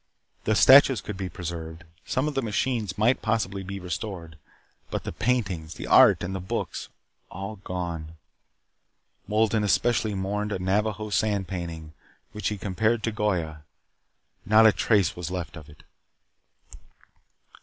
[0.45, 1.83] The statues could be preserved.
[2.07, 4.35] Some of the machines might possibly be restored.
[4.89, 6.89] But the paintings, the art, and the books.
[7.29, 8.13] All gone.
[9.27, 11.93] Wolden especially mourned a Navajo sand painting,
[12.31, 13.61] which he compared to Goya.
[14.43, 15.83] Not a trace was left of it.